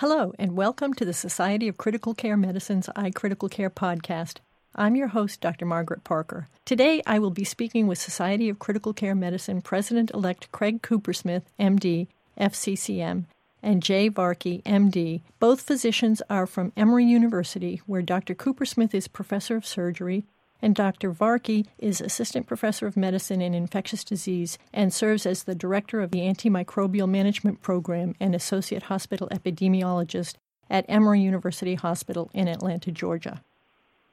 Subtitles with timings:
[0.00, 4.40] Hello, and welcome to the Society of Critical Care Medicine's iCritical Care podcast.
[4.74, 5.64] I'm your host, Dr.
[5.64, 6.48] Margaret Parker.
[6.66, 11.44] Today, I will be speaking with Society of Critical Care Medicine President elect Craig Coopersmith,
[11.58, 13.24] MD, FCCM,
[13.62, 15.22] and Jay Varkey, MD.
[15.40, 18.34] Both physicians are from Emory University, where Dr.
[18.34, 20.26] Coopersmith is professor of surgery
[20.60, 21.12] and Dr.
[21.12, 26.10] Varkey is Assistant Professor of Medicine and Infectious Disease and serves as the Director of
[26.10, 30.34] the Antimicrobial Management Program and Associate Hospital Epidemiologist
[30.68, 33.42] at Emory University Hospital in Atlanta, Georgia.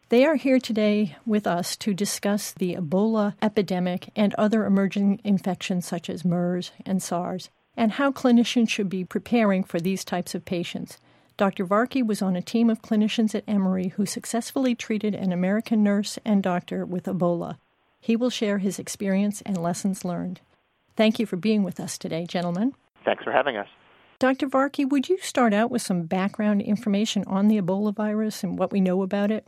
[0.09, 5.87] They are here today with us to discuss the Ebola epidemic and other emerging infections
[5.87, 10.45] such as MERS and SARS, and how clinicians should be preparing for these types of
[10.45, 10.99] patients.
[11.35, 11.65] Dr.
[11.65, 16.19] Varkey was on a team of clinicians at Emory who successfully treated an American nurse
[16.23, 17.57] and doctor with Ebola.
[17.99, 20.41] He will share his experience and lessons learned.
[20.95, 22.73] Thank you for being with us today, gentlemen.
[23.03, 23.67] Thanks for having us.
[24.19, 24.47] Dr.
[24.47, 28.71] Varkey, would you start out with some background information on the Ebola virus and what
[28.71, 29.45] we know about it?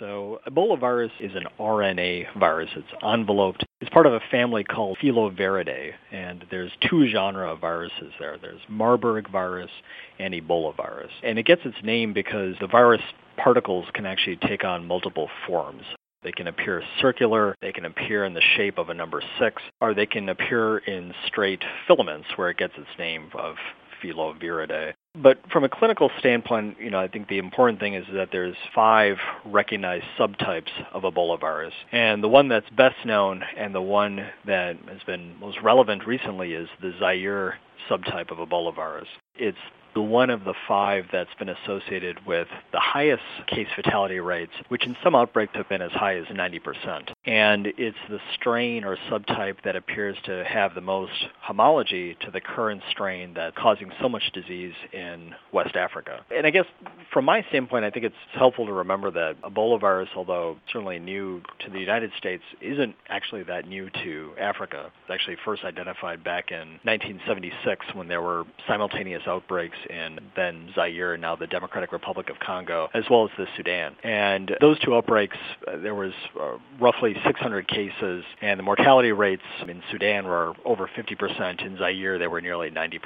[0.00, 2.70] So Ebola virus is an RNA virus.
[2.74, 3.64] It's enveloped.
[3.82, 8.38] It's part of a family called Filoviridae, and there's two genera of viruses there.
[8.40, 9.70] There's Marburg virus
[10.18, 11.12] and Ebola virus.
[11.22, 13.02] And it gets its name because the virus
[13.36, 15.82] particles can actually take on multiple forms.
[16.22, 19.92] They can appear circular, they can appear in the shape of a number six, or
[19.92, 23.56] they can appear in straight filaments where it gets its name of
[24.02, 24.94] Filoviridae.
[25.14, 28.56] But from a clinical standpoint, you know, I think the important thing is that there's
[28.74, 31.74] five recognized subtypes of Ebola virus.
[31.90, 36.52] And the one that's best known and the one that has been most relevant recently
[36.52, 39.08] is the Zaire subtype of Ebola virus.
[39.34, 39.58] It's
[39.94, 44.86] the one of the five that's been associated with the highest case fatality rates, which
[44.86, 47.12] in some outbreaks have been as high as 90%.
[47.24, 52.40] And it's the strain or subtype that appears to have the most homology to the
[52.40, 56.24] current strain that's causing so much disease in West Africa.
[56.34, 56.66] And I guess
[57.12, 61.42] from my standpoint, I think it's helpful to remember that Ebola virus, although certainly new
[61.64, 64.90] to the United States, isn't actually that new to Africa.
[65.02, 71.16] It's actually first identified back in 1976 when there were simultaneous outbreaks in then Zaire,
[71.16, 73.96] now the Democratic Republic of Congo, as well as the Sudan.
[74.02, 75.36] And those two outbreaks,
[75.66, 80.88] uh, there was uh, roughly 600 cases, and the mortality rates in Sudan were over
[80.88, 81.64] 50%.
[81.64, 83.00] In Zaire, they were nearly 90%.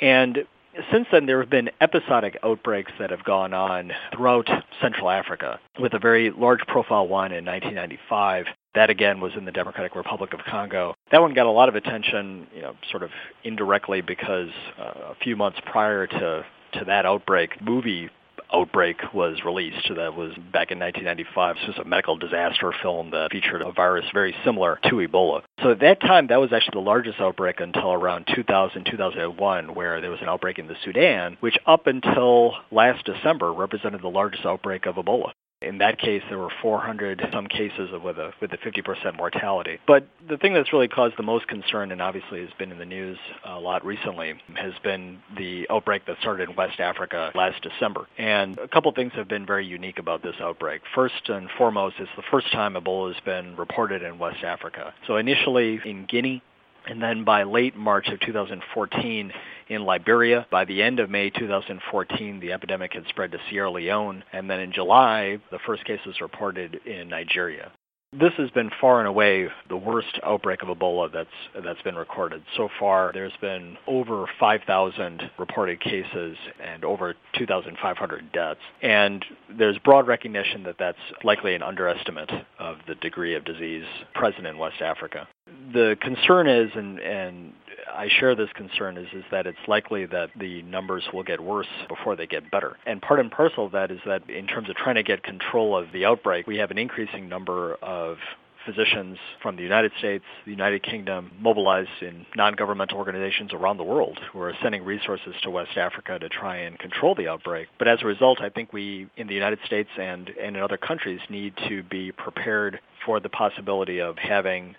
[0.00, 0.46] And
[0.92, 4.48] since then, there have been episodic outbreaks that have gone on throughout
[4.80, 8.46] Central Africa, with a very large profile one in 1995.
[8.74, 10.94] That again was in the Democratic Republic of Congo.
[11.10, 13.10] That one got a lot of attention, you know, sort of
[13.42, 18.10] indirectly because uh, a few months prior to to that outbreak, movie
[18.52, 19.88] outbreak was released.
[19.94, 21.56] That was back in 1995.
[21.56, 25.42] This was a medical disaster film that featured a virus very similar to Ebola.
[25.62, 30.00] So at that time, that was actually the largest outbreak until around 2000, 2001, where
[30.00, 34.44] there was an outbreak in the Sudan, which up until last December represented the largest
[34.44, 35.32] outbreak of Ebola.
[35.62, 39.78] In that case, there were 400 some cases with a with a 50% mortality.
[39.86, 42.86] But the thing that's really caused the most concern, and obviously has been in the
[42.86, 48.06] news a lot recently, has been the outbreak that started in West Africa last December.
[48.16, 50.80] And a couple things have been very unique about this outbreak.
[50.94, 54.94] First and foremost, it's the first time Ebola has been reported in West Africa.
[55.06, 56.42] So initially in Guinea,
[56.86, 59.32] and then by late March of 2014
[59.68, 60.46] in Liberia.
[60.50, 64.60] By the end of May 2014, the epidemic had spread to Sierra Leone, and then
[64.60, 67.70] in July, the first case was reported in Nigeria.
[68.12, 72.42] This has been far and away the worst outbreak of Ebola that's that's been recorded.
[72.56, 78.58] So far, there's been over 5,000 reported cases and over 2,500 deaths.
[78.82, 84.44] And there's broad recognition that that's likely an underestimate of the degree of disease present
[84.44, 85.28] in West Africa.
[85.72, 87.52] The concern is, and, and
[87.92, 91.68] I share this concern is, is that it's likely that the numbers will get worse
[91.88, 92.76] before they get better.
[92.86, 95.76] And part and parcel of that is that in terms of trying to get control
[95.76, 98.18] of the outbreak, we have an increasing number of
[98.64, 104.18] physicians from the United States, the United Kingdom, mobilized in non-governmental organizations around the world
[104.32, 107.68] who are sending resources to West Africa to try and control the outbreak.
[107.78, 110.76] But as a result, I think we in the United States and, and in other
[110.76, 114.74] countries need to be prepared for the possibility of having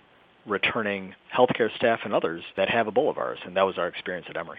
[0.46, 4.36] returning healthcare staff and others that have Ebola virus, and that was our experience at
[4.36, 4.58] Emory.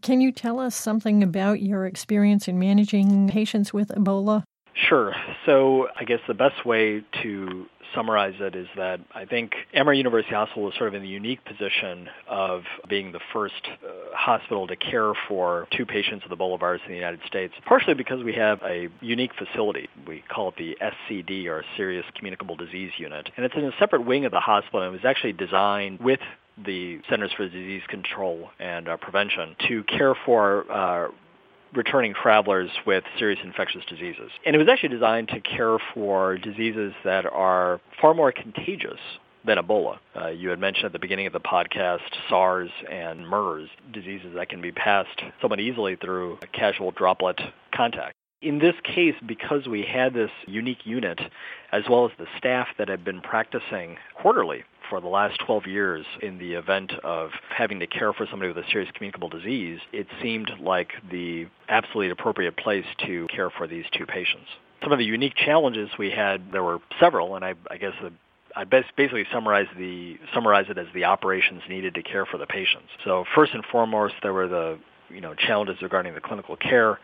[0.00, 4.44] Can you tell us something about your experience in managing patients with Ebola?
[4.74, 5.14] Sure.
[5.46, 10.34] So I guess the best way to summarize it is that I think Emory University
[10.34, 14.76] Hospital is sort of in the unique position of being the first uh, hospital to
[14.76, 18.60] care for two patients with Ebola virus in the United States, partially because we have
[18.62, 19.88] a unique facility.
[20.06, 23.28] We call it the SCD, or Serious Communicable Disease Unit.
[23.36, 26.20] And it's in a separate wing of the hospital, and it was actually designed with
[26.64, 31.08] the Centers for Disease Control and uh, Prevention to care for uh,
[31.74, 34.30] returning travelers with serious infectious diseases.
[34.44, 39.00] And it was actually designed to care for diseases that are far more contagious
[39.44, 39.98] than Ebola.
[40.14, 44.48] Uh, you had mentioned at the beginning of the podcast SARS and MERS, diseases that
[44.48, 47.40] can be passed somewhat easily through casual droplet
[47.74, 48.14] contact.
[48.40, 51.20] In this case, because we had this unique unit,
[51.70, 56.06] as well as the staff that had been practicing quarterly for the last 12 years
[56.22, 60.06] in the event of having to care for somebody with a serious communicable disease, it
[60.20, 64.46] seemed like the absolutely appropriate place to care for these two patients.
[64.82, 68.08] Some of the unique challenges we had, there were several, and I, I guess uh,
[68.08, 68.12] the
[68.54, 72.88] I basically summarize the summarize it as the operations needed to care for the patients.
[73.04, 76.98] So first and foremost, there were the you know challenges regarding the clinical care.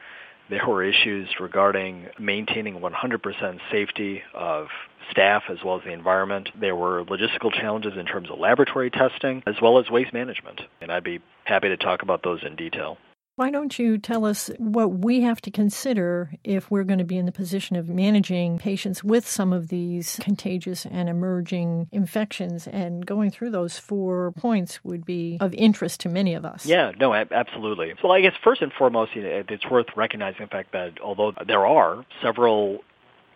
[0.50, 4.69] There were issues regarding maintaining 100% safety of
[5.11, 6.49] staff as well as the environment.
[6.59, 10.61] There were logistical challenges in terms of laboratory testing as well as waste management.
[10.81, 12.99] And I'd be happy to talk about those in detail.
[13.38, 17.19] Why don't you tell us what we have to consider if we're going to be
[17.19, 22.67] in the position of managing patients with some of these contagious and emerging infections?
[22.67, 26.67] And going through those four points would be of interest to many of us.
[26.67, 27.94] Yeah, no, absolutely.
[28.02, 32.05] So I guess first and foremost, it's worth recognizing the fact that although there are
[32.20, 32.82] several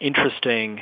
[0.01, 0.81] interesting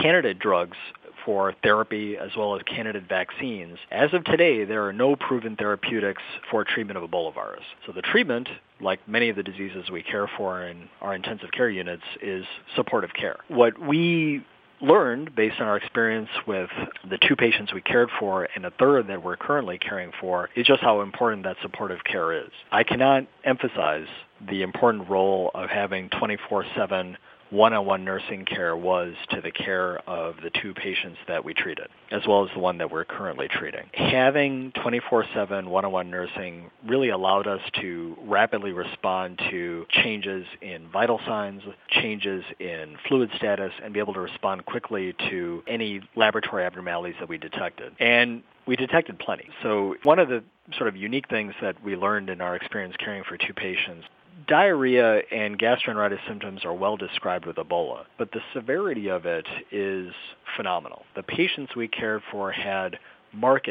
[0.00, 0.76] candidate drugs
[1.24, 3.78] for therapy as well as candidate vaccines.
[3.90, 7.64] As of today, there are no proven therapeutics for treatment of Ebola virus.
[7.84, 8.48] So the treatment,
[8.80, 12.44] like many of the diseases we care for in our intensive care units, is
[12.76, 13.38] supportive care.
[13.48, 14.44] What we
[14.80, 16.70] learned based on our experience with
[17.08, 20.66] the two patients we cared for and a third that we're currently caring for is
[20.66, 22.50] just how important that supportive care is.
[22.70, 24.06] I cannot emphasize
[24.48, 27.16] the important role of having 24-7
[27.50, 32.22] one-on-one nursing care was to the care of the two patients that we treated, as
[32.26, 33.88] well as the one that we're currently treating.
[33.94, 41.62] Having 24-7 one-on-one nursing really allowed us to rapidly respond to changes in vital signs,
[41.88, 47.28] changes in fluid status, and be able to respond quickly to any laboratory abnormalities that
[47.28, 47.92] we detected.
[48.00, 49.48] And we detected plenty.
[49.62, 50.42] So one of the
[50.76, 54.06] sort of unique things that we learned in our experience caring for two patients
[54.46, 60.12] diarrhea and gastroenteritis symptoms are well described with Ebola, but the severity of it is
[60.56, 61.04] phenomenal.
[61.14, 62.98] The patients we cared for had
[63.32, 63.68] marked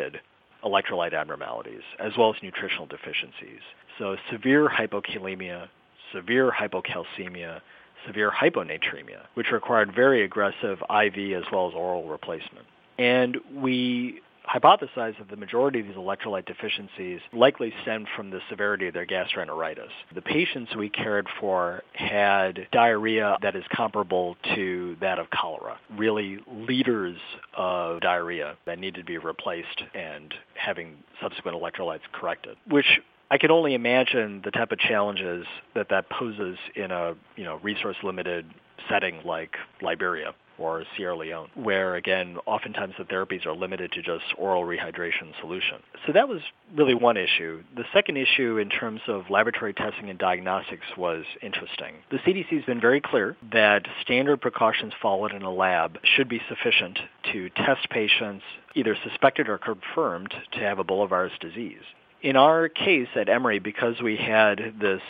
[0.63, 3.61] electrolyte abnormalities as well as nutritional deficiencies.
[3.99, 5.69] So severe hypokalemia,
[6.11, 7.61] severe hypocalcemia,
[8.05, 12.65] severe hyponatremia, which required very aggressive IV as well as oral replacement.
[12.97, 18.87] And we hypothesized that the majority of these electrolyte deficiencies likely stemmed from the severity
[18.87, 19.89] of their gastroenteritis.
[20.13, 26.39] The patients we cared for had diarrhea that is comparable to that of cholera, really
[26.47, 27.17] liters
[27.55, 32.99] of diarrhea that needed to be replaced and having subsequent electrolytes corrected, which
[33.31, 37.59] I can only imagine the type of challenges that that poses in a you know
[37.63, 38.45] resource limited
[38.87, 44.23] setting like Liberia or Sierra Leone, where again, oftentimes the therapies are limited to just
[44.37, 45.77] oral rehydration solution.
[46.05, 46.41] So that was
[46.75, 47.63] really one issue.
[47.75, 51.95] The second issue in terms of laboratory testing and diagnostics was interesting.
[52.11, 56.41] The CDC has been very clear that standard precautions followed in a lab should be
[56.47, 56.99] sufficient
[57.31, 58.43] to test patients
[58.75, 61.81] either suspected or confirmed to have Ebola virus disease.
[62.21, 65.01] In our case at Emory, because we had this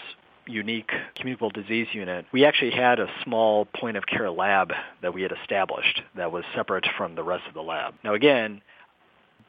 [0.47, 4.71] unique communicable disease unit, we actually had a small point of care lab
[5.01, 7.93] that we had established that was separate from the rest of the lab.
[8.03, 8.61] Now again,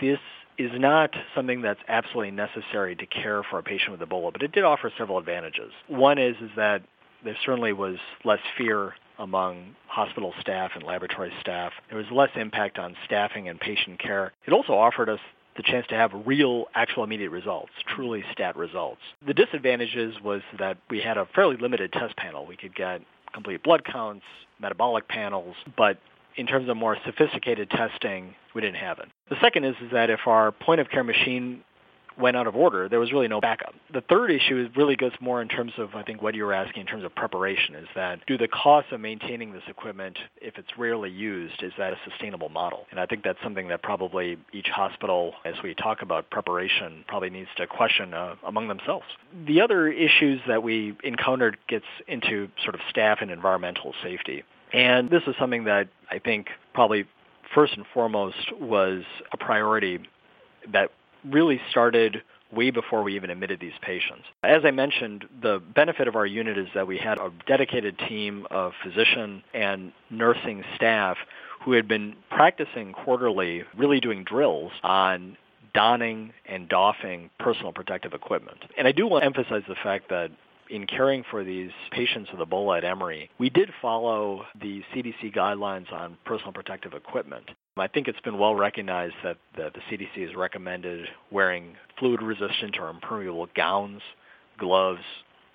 [0.00, 0.18] this
[0.58, 4.52] is not something that's absolutely necessary to care for a patient with Ebola, but it
[4.52, 5.72] did offer several advantages.
[5.86, 6.82] One is, is that
[7.24, 11.72] there certainly was less fear among hospital staff and laboratory staff.
[11.88, 14.32] There was less impact on staffing and patient care.
[14.46, 15.20] It also offered us
[15.56, 19.00] the chance to have real, actual immediate results, truly stat results.
[19.26, 22.46] The disadvantages was that we had a fairly limited test panel.
[22.46, 24.25] We could get complete blood counts,
[24.60, 25.98] metabolic panels, but
[26.36, 29.08] in terms of more sophisticated testing, we didn't have it.
[29.30, 31.62] The second is, is that if our point of care machine
[32.18, 33.75] went out of order, there was really no backup.
[33.92, 36.82] The third issue really goes more in terms of, I think, what you were asking
[36.82, 40.68] in terms of preparation, is that do the costs of maintaining this equipment, if it's
[40.78, 42.87] rarely used, is that a sustainable model?
[42.90, 47.30] And I think that's something that probably each hospital, as we talk about preparation, probably
[47.30, 49.06] needs to question uh, among themselves.
[49.46, 54.42] The other issues that we encountered gets into sort of staff and environmental safety.
[54.73, 57.06] And this is something that I think probably
[57.54, 60.00] first and foremost was a priority
[60.73, 60.90] that
[61.30, 64.25] really started way before we even admitted these patients.
[64.42, 68.47] As I mentioned, the benefit of our unit is that we had a dedicated team
[68.50, 71.16] of physician and nursing staff
[71.64, 75.37] who had been practicing quarterly, really doing drills on
[75.75, 78.59] donning and doffing personal protective equipment.
[78.78, 80.30] And I do want to emphasize the fact that
[80.71, 85.92] in caring for these patients with Ebola at Emory, we did follow the CDC guidelines
[85.92, 87.50] on personal protective equipment.
[87.78, 92.78] I think it's been well recognized that, that the CDC has recommended wearing fluid resistant
[92.78, 94.00] or impermeable gowns,
[94.59, 95.02] gloves,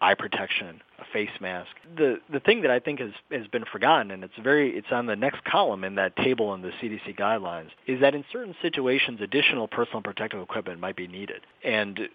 [0.02, 1.70] eye protection, a face mask.
[1.96, 5.06] The the thing that I think has has been forgotten and it's very it's on
[5.06, 9.20] the next column in that table in the CDC guidelines is that in certain situations
[9.22, 11.42] additional personal protective equipment might be needed.
[11.64, 12.10] And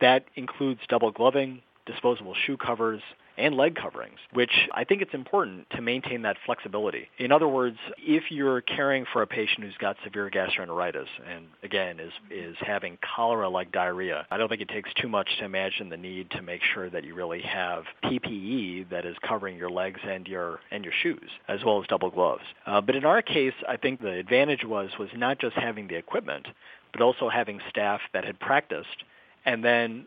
[0.00, 3.02] that includes double gloving, disposable shoe covers,
[3.38, 7.08] and leg coverings, which I think it's important to maintain that flexibility.
[7.18, 12.00] In other words, if you're caring for a patient who's got severe gastroenteritis and again
[12.00, 15.96] is is having cholera-like diarrhea, I don't think it takes too much to imagine the
[15.96, 20.26] need to make sure that you really have PPE that is covering your legs and
[20.26, 22.44] your and your shoes, as well as double gloves.
[22.66, 25.96] Uh, but in our case, I think the advantage was was not just having the
[25.96, 26.46] equipment,
[26.92, 29.04] but also having staff that had practiced
[29.44, 30.06] and then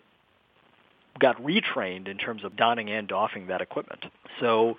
[1.19, 4.05] got retrained in terms of donning and doffing that equipment.
[4.39, 4.77] So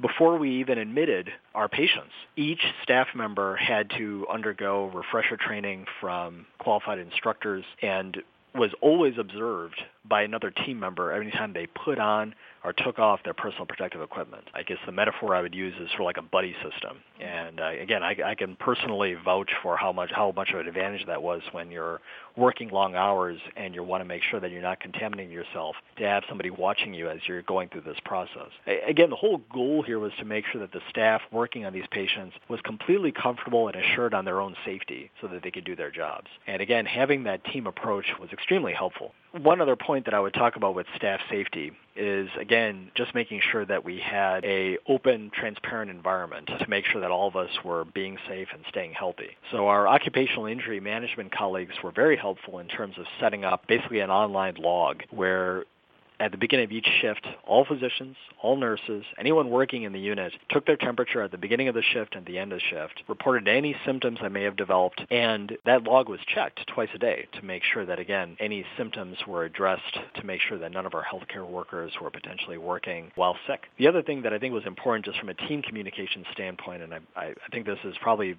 [0.00, 6.46] before we even admitted our patients, each staff member had to undergo refresher training from
[6.58, 8.18] qualified instructors and
[8.54, 12.34] was always observed by another team member every time they put on
[12.66, 14.42] or took off their personal protective equipment.
[14.52, 16.98] I guess the metaphor I would use is for like a buddy system.
[17.20, 20.66] And uh, again, I, I can personally vouch for how much how much of an
[20.66, 22.00] advantage that was when you're
[22.36, 26.04] working long hours and you want to make sure that you're not contaminating yourself to
[26.04, 28.50] have somebody watching you as you're going through this process.
[28.66, 31.86] Again, the whole goal here was to make sure that the staff working on these
[31.92, 35.76] patients was completely comfortable and assured on their own safety so that they could do
[35.76, 36.26] their jobs.
[36.48, 39.12] And again, having that team approach was extremely helpful.
[39.30, 43.40] One other point that I would talk about with staff safety is again just making
[43.40, 47.50] sure that we had a open transparent environment to make sure that all of us
[47.64, 49.36] were being safe and staying healthy.
[49.50, 54.00] So our occupational injury management colleagues were very helpful in terms of setting up basically
[54.00, 55.64] an online log where
[56.20, 60.32] at the beginning of each shift, all physicians, all nurses, anyone working in the unit
[60.50, 63.02] took their temperature at the beginning of the shift and the end of the shift,
[63.08, 67.26] reported any symptoms that may have developed, and that log was checked twice a day
[67.32, 70.94] to make sure that, again, any symptoms were addressed to make sure that none of
[70.94, 73.64] our healthcare workers were potentially working while sick.
[73.78, 76.94] The other thing that I think was important just from a team communication standpoint, and
[76.94, 78.36] I, I think this is probably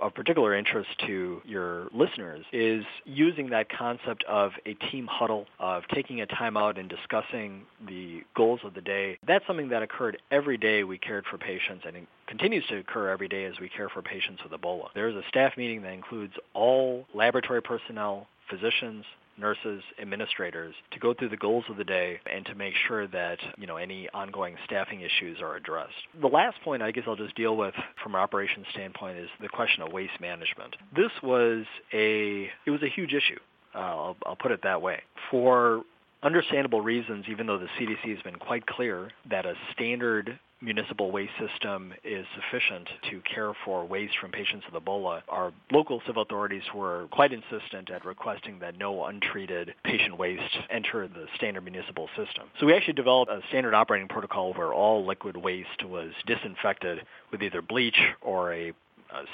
[0.00, 5.84] of particular interest to your listeners is using that concept of a team huddle, of
[5.94, 9.18] taking a time out and discussing the goals of the day.
[9.26, 13.08] That's something that occurred every day we cared for patients and it continues to occur
[13.08, 14.88] every day as we care for patients with Ebola.
[14.94, 19.04] There's a staff meeting that includes all laboratory personnel, physicians,
[19.40, 23.38] nurses, administrators to go through the goals of the day and to make sure that,
[23.56, 25.94] you know, any ongoing staffing issues are addressed.
[26.20, 29.48] The last point I guess I'll just deal with from an operations standpoint is the
[29.48, 30.76] question of waste management.
[30.94, 33.38] This was a it was a huge issue.
[33.74, 35.02] Uh, I'll, I'll put it that way.
[35.30, 35.82] For
[36.22, 41.32] understandable reasons, even though the CDC has been quite clear that a standard municipal waste
[41.38, 46.62] system is sufficient to care for waste from patients with Ebola, our local civil authorities
[46.74, 52.48] were quite insistent at requesting that no untreated patient waste enter the standard municipal system.
[52.58, 57.00] So we actually developed a standard operating protocol where all liquid waste was disinfected
[57.32, 58.72] with either bleach or a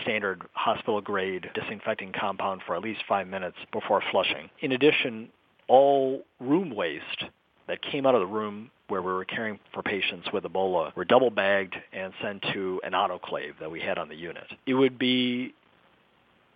[0.03, 4.49] standard hospital grade disinfecting compound for at least five minutes before flushing.
[4.61, 5.29] In addition,
[5.69, 7.25] all room waste
[7.69, 11.05] that came out of the room where we were caring for patients with Ebola were
[11.05, 14.47] double bagged and sent to an autoclave that we had on the unit.
[14.67, 15.55] It would be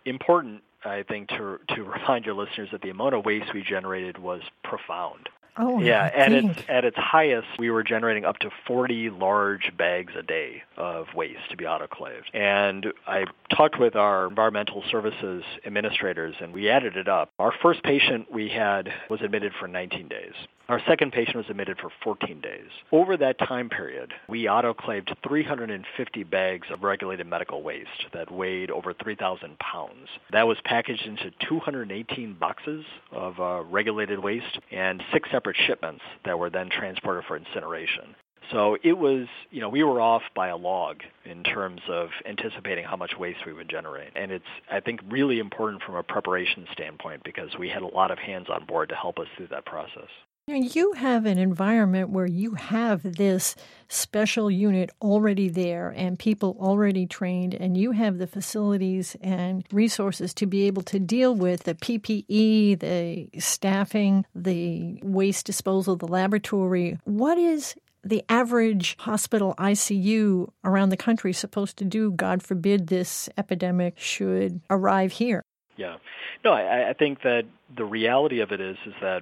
[0.05, 4.17] important, I think, to to remind your listeners that the amount of waste we generated
[4.17, 5.29] was profound.
[5.57, 6.09] Oh, yeah.
[6.13, 10.63] At its at its highest, we were generating up to 40 large bags a day
[10.77, 12.33] of waste to be autoclaved.
[12.33, 17.31] And I talked with our environmental services administrators, and we added it up.
[17.37, 20.33] Our first patient we had was admitted for 19 days.
[20.71, 22.69] Our second patient was admitted for 14 days.
[22.93, 28.93] Over that time period, we autoclaved 350 bags of regulated medical waste that weighed over
[28.93, 30.07] 3,000 pounds.
[30.31, 36.39] That was packaged into 218 boxes of uh, regulated waste and six separate shipments that
[36.39, 38.15] were then transported for incineration.
[38.49, 42.85] So it was, you know, we were off by a log in terms of anticipating
[42.85, 44.13] how much waste we would generate.
[44.15, 48.09] And it's, I think, really important from a preparation standpoint because we had a lot
[48.09, 50.07] of hands on board to help us through that process.
[50.55, 53.55] You have an environment where you have this
[53.87, 60.33] special unit already there and people already trained, and you have the facilities and resources
[60.35, 66.99] to be able to deal with the PPE, the staffing, the waste disposal, the laboratory.
[67.05, 73.29] What is the average hospital ICU around the country supposed to do, God forbid this
[73.37, 75.43] epidemic should arrive here?
[75.77, 75.97] Yeah.
[76.43, 77.43] No, I, I think that
[77.75, 79.21] the reality of it is is that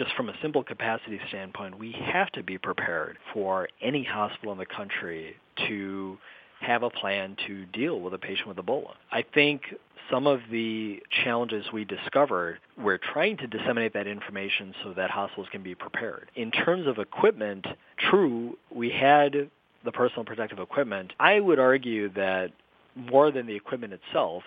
[0.00, 4.58] just from a simple capacity standpoint, we have to be prepared for any hospital in
[4.58, 5.36] the country
[5.68, 6.16] to
[6.60, 8.94] have a plan to deal with a patient with Ebola.
[9.12, 9.62] I think
[10.10, 15.48] some of the challenges we discovered, we're trying to disseminate that information so that hospitals
[15.52, 16.30] can be prepared.
[16.34, 17.66] In terms of equipment,
[18.10, 19.50] true, we had
[19.84, 21.12] the personal protective equipment.
[21.20, 22.52] I would argue that
[22.96, 24.44] more than the equipment itself,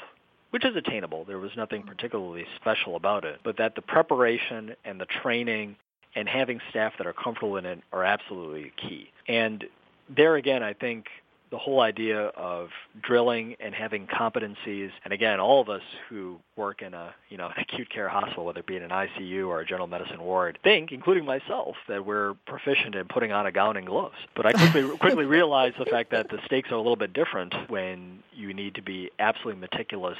[0.53, 5.01] which is attainable, there was nothing particularly special about it, but that the preparation and
[5.01, 5.75] the training
[6.15, 9.09] and having staff that are comfortable in it are absolutely key.
[9.27, 9.65] And
[10.07, 11.07] there again, I think
[11.53, 12.69] the whole idea of
[12.99, 17.45] drilling and having competencies, and again, all of us who work in a you know
[17.45, 20.57] an acute care hospital, whether it be in an ICU or a general medicine ward,
[20.63, 24.15] think, including myself, that we're proficient in putting on a gown and gloves.
[24.35, 27.53] But I quickly quickly realized the fact that the stakes are a little bit different
[27.69, 30.17] when you need to be absolutely meticulous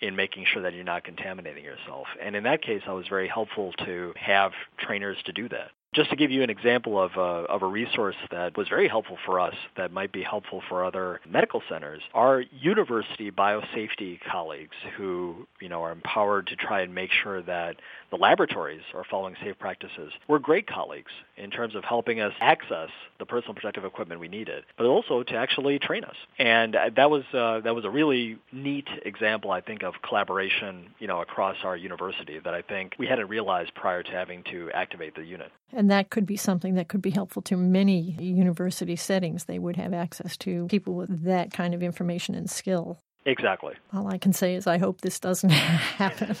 [0.00, 2.06] in making sure that you're not contaminating yourself.
[2.20, 5.70] And in that case, I was very helpful to have trainers to do that.
[5.94, 9.18] Just to give you an example of a, of a resource that was very helpful
[9.26, 15.46] for us that might be helpful for other medical centers, our university biosafety colleagues who,
[15.60, 17.76] you know, are empowered to try and make sure that
[18.10, 22.88] the laboratories are following safe practices were great colleagues in terms of helping us access
[23.18, 26.16] the personal protective equipment we needed, but also to actually train us.
[26.38, 31.06] And that was uh, that was a really neat example, I think, of collaboration, you
[31.06, 35.14] know, across our university that I think we hadn't realized prior to having to activate
[35.14, 35.52] the unit.
[35.72, 39.44] And that could be something that could be helpful to many university settings.
[39.44, 42.98] They would have access to people with that kind of information and skill.
[43.24, 43.74] Exactly.
[43.92, 46.36] All I can say is I hope this doesn't happen.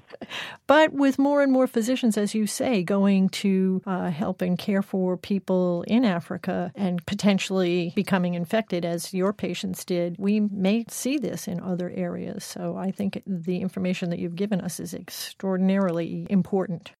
[0.66, 4.82] but with more and more physicians, as you say, going to uh, help and care
[4.82, 11.18] for people in Africa and potentially becoming infected, as your patients did, we may see
[11.18, 12.44] this in other areas.
[12.44, 16.92] So I think the information that you've given us is extraordinarily important.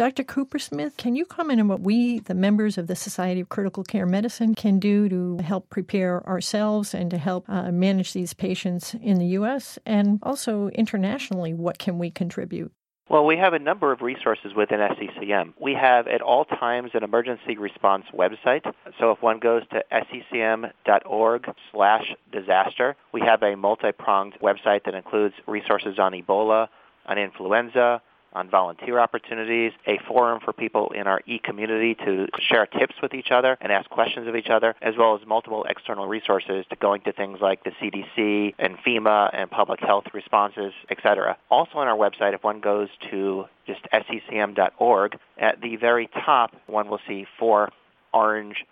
[0.00, 0.24] Dr.
[0.24, 4.06] Coopersmith, can you comment on what we, the members of the Society of Critical Care
[4.06, 9.18] Medicine, can do to help prepare ourselves and to help uh, manage these patients in
[9.18, 9.78] the U.S.
[9.84, 11.52] and also internationally?
[11.52, 12.72] What can we contribute?
[13.10, 15.52] Well, we have a number of resources within SCCM.
[15.60, 18.62] We have at all times an emergency response website.
[18.98, 25.34] So if one goes to sccm.org slash disaster, we have a multi-pronged website that includes
[25.46, 26.68] resources on Ebola,
[27.04, 28.00] on influenza,
[28.32, 33.30] on volunteer opportunities, a forum for people in our e-community to share tips with each
[33.30, 37.00] other and ask questions of each other, as well as multiple external resources to going
[37.02, 41.36] to things like the CDC and FEMA and public health responses, etc.
[41.50, 46.88] Also on our website, if one goes to just sccm.org, at the very top, one
[46.88, 47.70] will see four
[48.12, 48.64] orange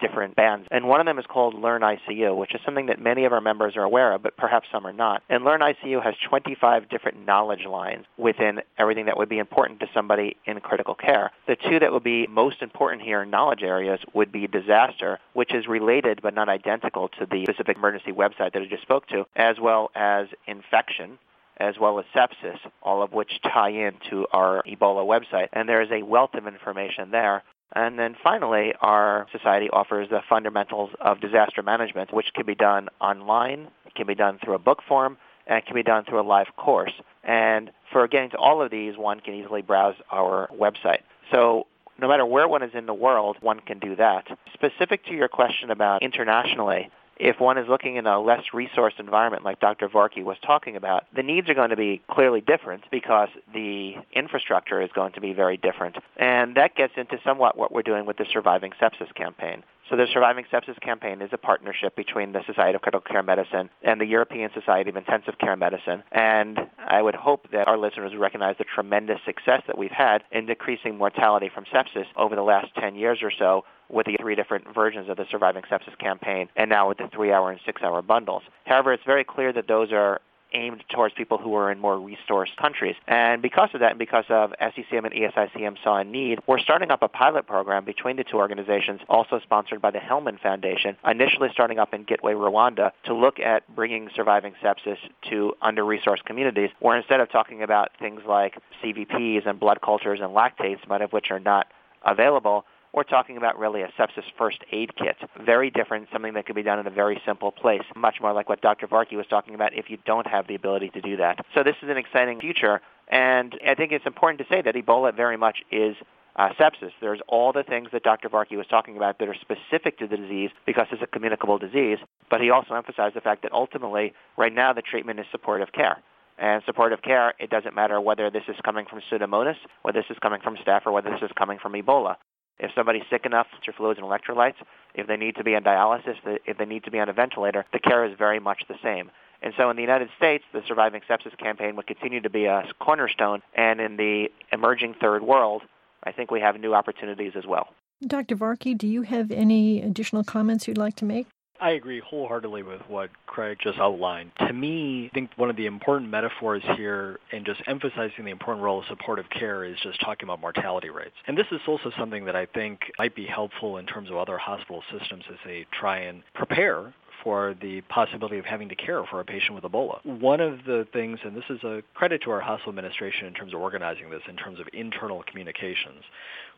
[0.00, 0.66] different bands.
[0.70, 3.40] And one of them is called Learn ICU, which is something that many of our
[3.40, 5.22] members are aware of, but perhaps some are not.
[5.28, 9.86] And Learn ICU has 25 different knowledge lines within everything that would be important to
[9.94, 11.30] somebody in critical care.
[11.46, 15.54] The two that would be most important here in knowledge areas would be disaster, which
[15.54, 19.26] is related but not identical to the specific emergency website that I just spoke to,
[19.36, 21.18] as well as infection,
[21.58, 25.48] as well as sepsis, all of which tie into our Ebola website.
[25.52, 27.42] And there is a wealth of information there.
[27.74, 32.88] And then finally, our society offers the fundamentals of disaster management, which can be done
[33.00, 36.20] online, it can be done through a book form, and it can be done through
[36.20, 36.92] a live course.
[37.24, 41.00] And for getting to all of these, one can easily browse our website.
[41.30, 41.66] So
[41.98, 44.26] no matter where one is in the world, one can do that.
[44.52, 49.44] Specific to your question about internationally, if one is looking in a less resourced environment
[49.44, 49.88] like Dr.
[49.88, 54.80] Varkey was talking about, the needs are going to be clearly different because the infrastructure
[54.80, 55.96] is going to be very different.
[56.16, 59.62] And that gets into somewhat what we're doing with the Surviving Sepsis campaign.
[59.90, 63.68] So the Surviving Sepsis campaign is a partnership between the Society of Critical Care Medicine
[63.82, 66.02] and the European Society of Intensive Care Medicine.
[66.12, 70.46] And I would hope that our listeners recognize the tremendous success that we've had in
[70.46, 74.72] decreasing mortality from sepsis over the last 10 years or so with the three different
[74.74, 78.42] versions of the Surviving Sepsis campaign and now with the three-hour and six-hour bundles.
[78.64, 80.20] However, it's very clear that those are
[80.52, 82.96] aimed towards people who are in more resourced countries.
[83.06, 86.90] And because of that, and because of SCCM and ESICM saw a need, we're starting
[86.90, 91.48] up a pilot program between the two organizations, also sponsored by the Hellman Foundation, initially
[91.52, 94.98] starting up in Gitwe, Rwanda, to look at bringing surviving sepsis
[95.30, 100.30] to under-resourced communities, where instead of talking about things like CVPs and blood cultures and
[100.30, 101.66] lactates, many of which are not
[102.04, 105.16] available, we're talking about really a sepsis first aid kit.
[105.44, 108.48] Very different, something that could be done in a very simple place, much more like
[108.48, 108.86] what Dr.
[108.86, 111.44] Varkey was talking about if you don't have the ability to do that.
[111.54, 115.14] So this is an exciting future, and I think it's important to say that Ebola
[115.14, 115.96] very much is
[116.36, 116.92] uh, sepsis.
[117.00, 118.28] There's all the things that Dr.
[118.28, 121.98] Varkey was talking about that are specific to the disease because it's a communicable disease,
[122.30, 125.98] but he also emphasized the fact that ultimately, right now, the treatment is supportive care.
[126.38, 130.18] And supportive care, it doesn't matter whether this is coming from Pseudomonas, whether this is
[130.20, 132.16] coming from staph, or whether this is coming from Ebola.
[132.62, 134.54] If somebody's sick enough to fluids and electrolytes,
[134.94, 136.14] if they need to be on dialysis,
[136.46, 139.10] if they need to be on a ventilator, the care is very much the same.
[139.42, 142.64] And so in the United States, the Surviving Sepsis campaign would continue to be a
[142.78, 143.42] cornerstone.
[143.54, 145.62] And in the emerging third world,
[146.04, 147.74] I think we have new opportunities as well.
[148.06, 148.36] Dr.
[148.36, 151.26] Varkey, do you have any additional comments you'd like to make?
[151.62, 154.32] I agree wholeheartedly with what Craig just outlined.
[154.40, 158.64] To me, I think one of the important metaphors here and just emphasizing the important
[158.64, 161.14] role of supportive care is just talking about mortality rates.
[161.28, 164.36] And this is also something that I think might be helpful in terms of other
[164.38, 169.20] hospital systems as they try and prepare for the possibility of having to care for
[169.20, 170.04] a patient with Ebola.
[170.04, 173.54] One of the things, and this is a credit to our hospital administration in terms
[173.54, 176.02] of organizing this in terms of internal communications,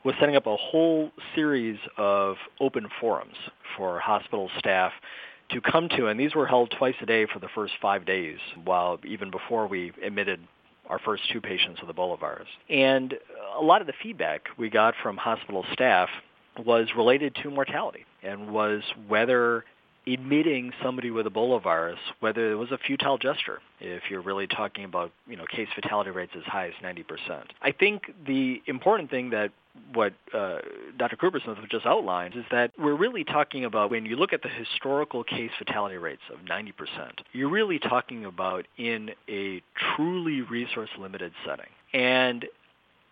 [0.04, 3.36] was setting up a whole series of open forums
[3.76, 4.92] for hospital staff
[5.50, 8.38] to come to, and these were held twice a day for the first five days,
[8.64, 10.40] while even before we admitted
[10.88, 12.48] our first two patients with Ebola virus.
[12.68, 13.14] And
[13.58, 16.08] a lot of the feedback we got from hospital staff
[16.64, 19.64] was related to mortality and was whether
[20.06, 24.84] admitting somebody with Ebola virus, whether it was a futile gesture, if you're really talking
[24.84, 27.04] about, you know, case fatality rates as high as 90%.
[27.62, 29.50] I think the important thing that
[29.92, 30.58] what uh,
[30.96, 31.16] Dr.
[31.16, 35.24] Coopersmith just outlined is that we're really talking about when you look at the historical
[35.24, 36.72] case fatality rates of 90%,
[37.32, 39.62] you're really talking about in a
[39.96, 41.66] truly resource limited setting.
[41.92, 42.46] And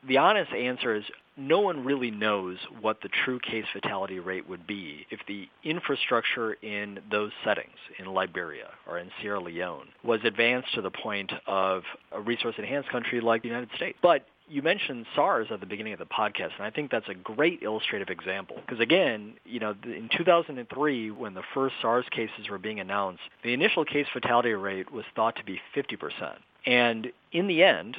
[0.06, 1.04] the honest answer is
[1.36, 6.54] no one really knows what the true case fatality rate would be if the infrastructure
[6.54, 11.82] in those settings in Liberia or in Sierra Leone was advanced to the point of
[12.12, 13.98] a resource enhanced country like the United States.
[14.02, 17.14] But you mentioned SARS at the beginning of the podcast, and I think that's a
[17.14, 18.56] great illustrative example.
[18.56, 23.54] Because again, you know, in 2003, when the first SARS cases were being announced, the
[23.54, 26.34] initial case fatality rate was thought to be 50%.
[26.66, 27.96] And in the end,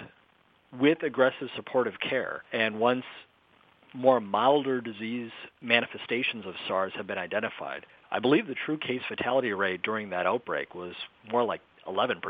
[0.79, 2.43] with aggressive supportive care.
[2.51, 3.05] And once
[3.93, 5.31] more milder disease
[5.61, 10.25] manifestations of SARS have been identified, I believe the true case fatality rate during that
[10.25, 10.93] outbreak was
[11.31, 12.21] more like 11%.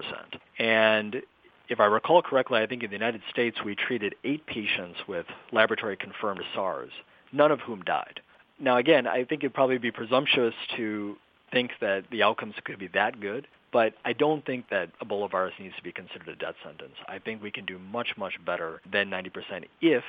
[0.60, 1.21] And
[1.69, 5.25] if I recall correctly, I think in the United States we treated eight patients with
[5.51, 6.91] laboratory confirmed SARS,
[7.32, 8.19] none of whom died.
[8.60, 11.17] Now again, I think it'd probably be presumptuous to
[11.51, 15.55] think that the outcomes could be that good, but I don't think that Ebola virus
[15.59, 16.93] needs to be considered a death sentence.
[17.09, 20.03] I think we can do much, much better than 90% if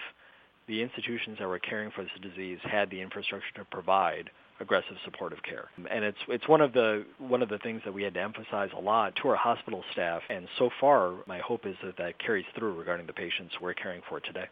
[0.68, 5.42] the institutions that were caring for this disease had the infrastructure to provide aggressive supportive
[5.42, 5.68] care.
[5.90, 8.70] And it's it's one of the one of the things that we had to emphasize
[8.76, 10.22] a lot to our hospital staff.
[10.30, 14.02] And so far, my hope is that that carries through regarding the patients we're caring
[14.08, 14.46] for today.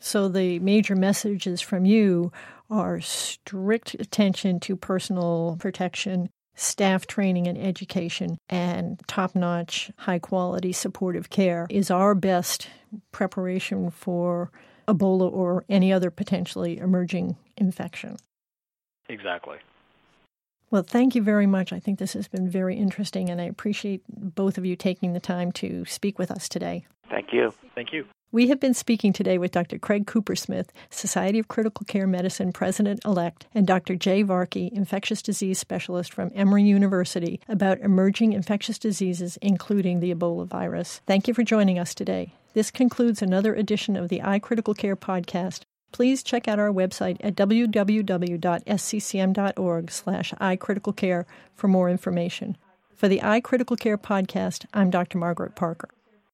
[0.00, 2.30] So the major messages from you
[2.70, 10.72] are strict attention to personal protection, staff training and education and top notch, high quality
[10.72, 12.68] supportive care is our best
[13.12, 14.50] preparation for
[14.88, 18.16] Ebola or any other potentially emerging infection.
[19.08, 19.58] Exactly.
[20.70, 21.72] Well, thank you very much.
[21.72, 25.20] I think this has been very interesting, and I appreciate both of you taking the
[25.20, 26.86] time to speak with us today.
[27.08, 27.54] Thank you.
[27.74, 28.04] Thank you.
[28.30, 29.78] We have been speaking today with Dr.
[29.78, 33.96] Craig Coopersmith, Society of Critical Care Medicine President elect, and Dr.
[33.96, 40.46] Jay Varkey, Infectious Disease Specialist from Emory University, about emerging infectious diseases, including the Ebola
[40.46, 41.00] virus.
[41.06, 42.34] Thank you for joining us today.
[42.52, 45.62] This concludes another edition of the iCritical Care podcast.
[45.92, 47.80] Please check out our website at www.sccm.org
[49.90, 52.58] slash iCriticalCare for more information.
[52.94, 55.16] For the iCritical Care podcast, I'm Dr.
[55.16, 55.88] Margaret Parker.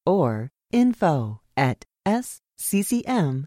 [0.06, 3.46] or info at sccm.org.